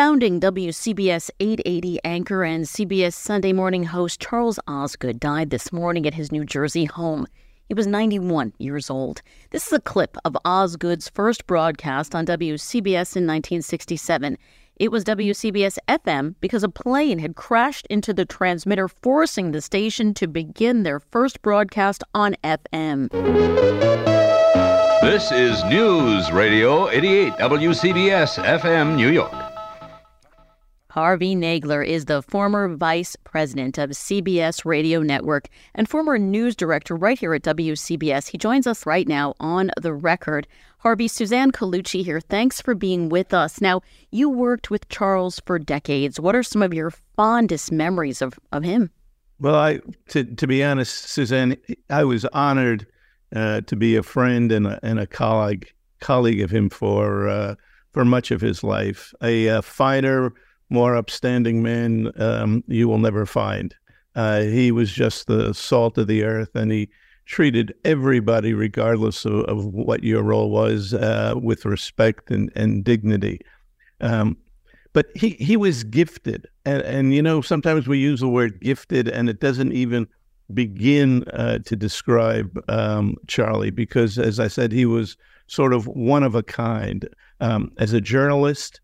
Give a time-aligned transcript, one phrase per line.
[0.00, 6.14] Founding WCBS 880 anchor and CBS Sunday morning host Charles Osgood died this morning at
[6.14, 7.26] his New Jersey home.
[7.68, 9.20] He was 91 years old.
[9.50, 14.38] This is a clip of Osgood's first broadcast on WCBS in 1967.
[14.76, 20.14] It was WCBS FM because a plane had crashed into the transmitter, forcing the station
[20.14, 23.10] to begin their first broadcast on FM.
[25.02, 29.49] This is News Radio 88 WCBS FM New York.
[30.90, 36.96] Harvey Nagler is the former vice president of CBS Radio Network and former news director
[36.96, 38.26] right here at WCBS.
[38.26, 40.48] He joins us right now on the record.
[40.78, 42.20] Harvey, Suzanne Colucci here.
[42.20, 43.60] Thanks for being with us.
[43.60, 46.18] Now, you worked with Charles for decades.
[46.18, 48.90] What are some of your fondest memories of, of him?
[49.38, 49.78] Well, I
[50.08, 51.56] to to be honest, Suzanne,
[51.88, 52.86] I was honored
[53.34, 57.54] uh, to be a friend and a, and a colleague colleague of him for uh,
[57.92, 59.14] for much of his life.
[59.22, 60.32] A, a finer
[60.70, 63.74] more upstanding man um, you will never find.
[64.14, 66.88] Uh, he was just the salt of the earth, and he
[67.26, 73.40] treated everybody, regardless of, of what your role was, uh, with respect and, and dignity.
[74.00, 74.36] Um,
[74.92, 76.48] but he, he was gifted.
[76.64, 80.08] And, and, you know, sometimes we use the word gifted, and it doesn't even
[80.52, 86.24] begin uh, to describe um, Charlie because, as I said, he was sort of one
[86.24, 87.08] of a kind.
[87.40, 88.80] Um, as a journalist,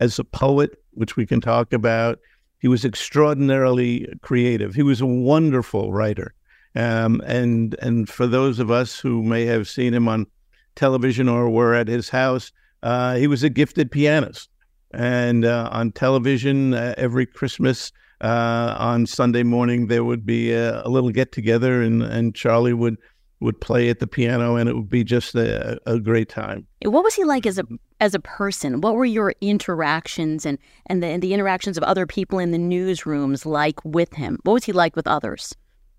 [0.00, 2.18] as a poet, which we can talk about.
[2.60, 4.74] He was extraordinarily creative.
[4.74, 6.34] He was a wonderful writer.
[6.74, 10.26] Um, and and for those of us who may have seen him on
[10.74, 14.48] television or were at his house, uh, he was a gifted pianist.
[14.94, 20.82] And uh, on television, uh, every Christmas uh, on Sunday morning, there would be a,
[20.82, 22.96] a little get together, and, and Charlie would
[23.42, 26.66] would play at the piano, and it would be just a, a great time.
[26.84, 27.64] What was he like as a
[28.00, 28.80] as a person?
[28.80, 32.58] What were your interactions and and the, and the interactions of other people in the
[32.58, 34.38] newsrooms like with him?
[34.44, 35.54] What was he like with others?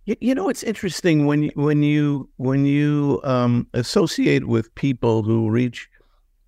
[0.06, 5.24] You, you know, it's interesting when you, when you when you um, associate with people
[5.24, 5.90] who reach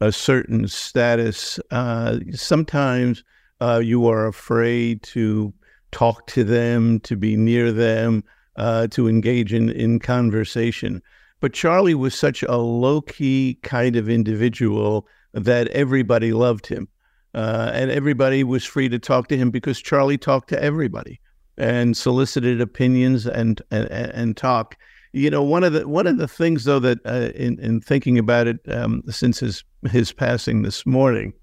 [0.01, 1.59] a certain status.
[1.71, 3.23] Uh, sometimes
[3.61, 5.53] uh, you are afraid to
[5.91, 8.23] talk to them, to be near them
[8.55, 11.01] uh, to engage in, in conversation.
[11.41, 16.87] But Charlie was such a low key kind of individual that everybody loved him.
[17.33, 21.19] Uh, and everybody was free to talk to him because Charlie talked to everybody
[21.57, 24.77] and solicited opinions and, and, and talk.
[25.11, 28.17] You know, one of the one of the things though that uh, in in thinking
[28.17, 31.33] about it um, since his his passing this morning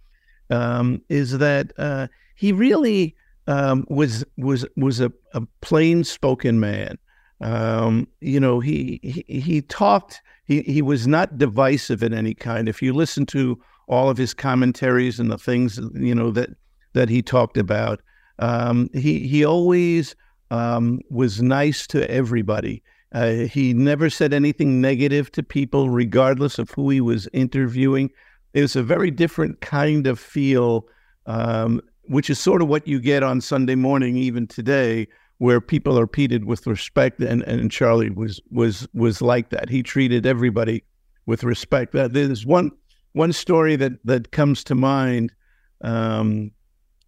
[0.50, 3.16] um, is that uh, he really
[3.46, 6.98] um, was was was a, a plain spoken man.
[7.40, 10.20] Um, you know, he, he he talked.
[10.44, 12.68] He he was not divisive in any kind.
[12.68, 16.50] If you listen to all of his commentaries and the things you know that
[16.92, 18.00] that he talked about,
[18.38, 20.14] um, he he always
[20.50, 22.82] um, was nice to everybody.
[23.12, 28.10] Uh, he never said anything negative to people, regardless of who he was interviewing.
[28.54, 30.86] It was a very different kind of feel
[31.26, 31.80] um,
[32.12, 35.08] which is sort of what you get on Sunday morning, even today,
[35.38, 37.20] where people are treated with respect.
[37.22, 39.70] And, and Charlie was was was like that.
[39.70, 40.84] He treated everybody
[41.24, 41.92] with respect.
[41.92, 42.70] There's one
[43.12, 45.32] one story that that comes to mind.
[45.80, 46.52] Um,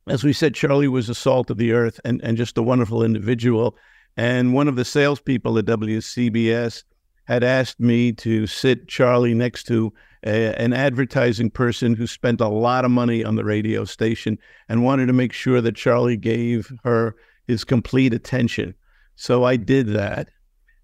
[0.08, 3.02] as we said, Charlie was a salt of the earth and, and just a wonderful
[3.02, 3.76] individual.
[4.16, 6.82] And one of the salespeople at WCBS
[7.24, 9.92] had asked me to sit Charlie next to
[10.24, 14.84] a, an advertising person who spent a lot of money on the radio station and
[14.84, 18.74] wanted to make sure that Charlie gave her his complete attention.
[19.16, 20.28] So I did that.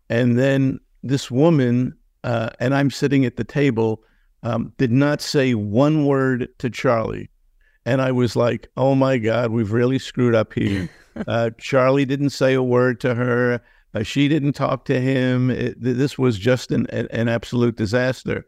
[0.08, 4.02] And then this woman, uh, and I'm sitting at the table,
[4.42, 7.30] um, did not say one word to Charlie.
[7.86, 10.88] And I was like, oh my God, we've really screwed up here.
[11.26, 13.60] Uh, Charlie didn't say a word to her.
[13.94, 15.50] Uh, she didn't talk to him.
[15.50, 18.44] It, this was just an, an absolute disaster.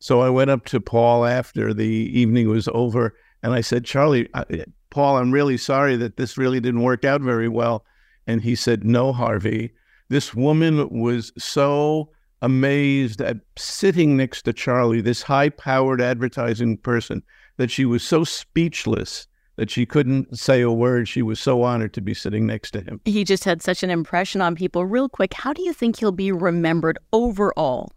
[0.00, 4.28] So I went up to Paul after the evening was over and I said, Charlie,
[4.34, 7.84] I, Paul, I'm really sorry that this really didn't work out very well.
[8.26, 9.72] And he said, No, Harvey.
[10.08, 12.10] This woman was so
[12.42, 17.22] amazed at sitting next to Charlie, this high powered advertising person,
[17.58, 19.26] that she was so speechless
[19.60, 21.06] that she couldn't say a word.
[21.06, 22.98] She was so honored to be sitting next to him.
[23.04, 24.86] He just had such an impression on people.
[24.86, 27.92] Real quick, how do you think he'll be remembered overall?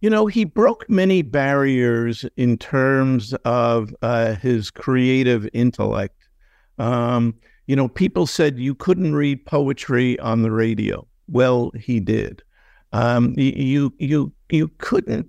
[0.00, 6.26] You know, he broke many barriers in terms of uh, his creative intellect.
[6.78, 7.36] Um,
[7.68, 11.06] you know, people said you couldn't read poetry on the radio.
[11.28, 12.42] Well, he did.
[12.92, 15.28] Um, you you you couldn't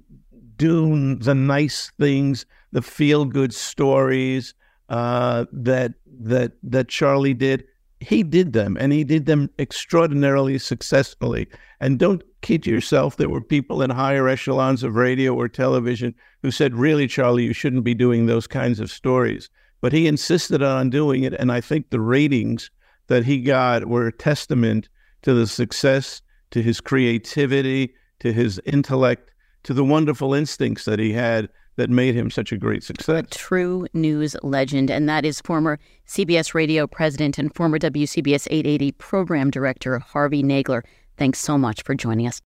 [0.57, 4.53] do the nice things the feel good stories
[4.89, 7.63] uh, that that that Charlie did.
[7.99, 11.47] He did them, and he did them extraordinarily successfully.
[11.79, 13.17] And don't kid yourself.
[13.17, 16.13] There were people in higher echelons of radio or television
[16.43, 19.49] who said, "Really, Charlie, you shouldn't be doing those kinds of stories."
[19.81, 22.69] But he insisted on doing it, and I think the ratings
[23.07, 24.89] that he got were a testament
[25.21, 26.21] to the success,
[26.51, 29.31] to his creativity, to his intellect,
[29.67, 33.25] to the wonderful instincts that he had that made him such a great success.
[33.31, 35.77] True news legend, and that is former
[36.07, 40.83] CBS Radio president and former WCBS 880 program director Harvey Nagler.
[41.17, 42.41] Thanks so much for joining us.